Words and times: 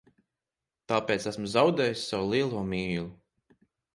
Tāpēc 0.91 1.27
esmu 1.33 1.51
zaudējis 1.51 2.05
savu 2.13 2.31
lielo 2.31 2.65
mīlu. 2.71 3.07